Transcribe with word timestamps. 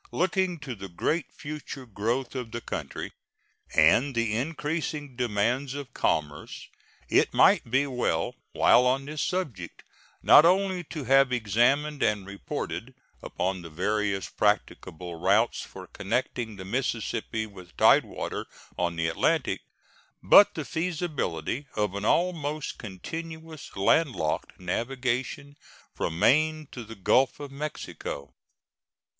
Looking 0.11 0.57
to 0.61 0.73
the 0.73 0.89
great 0.89 1.31
future 1.31 1.85
growth 1.85 2.33
of 2.33 2.49
the 2.51 2.59
country 2.59 3.11
and 3.75 4.15
the 4.15 4.35
increasing 4.35 5.15
demands 5.15 5.75
of 5.75 5.93
commerce, 5.93 6.69
it 7.07 7.35
might 7.35 7.69
be 7.69 7.85
well 7.85 8.33
while 8.53 8.87
on 8.87 9.05
this 9.05 9.21
subject 9.21 9.83
not 10.23 10.43
only 10.43 10.83
to 10.85 11.03
have 11.03 11.31
examined 11.31 12.01
and 12.01 12.25
reported 12.25 12.95
upon 13.21 13.61
the 13.61 13.69
various 13.69 14.27
practicable 14.27 15.19
routes 15.19 15.61
for 15.61 15.85
connecting 15.85 16.55
the 16.55 16.65
Mississippi 16.65 17.45
with 17.45 17.77
tide 17.77 18.03
water 18.05 18.47
on 18.79 18.95
the 18.95 19.07
Atlantic, 19.07 19.61
but 20.23 20.55
the 20.55 20.65
feasibility 20.65 21.67
of 21.75 21.93
an 21.93 22.05
almost 22.05 22.79
continuous 22.79 23.75
landlocked 23.77 24.59
navigation 24.59 25.57
from 25.93 26.17
Maine 26.17 26.67
to 26.71 26.83
the 26.83 26.95
Gulf 26.95 27.39
of 27.39 27.51
Mexico. 27.51 28.33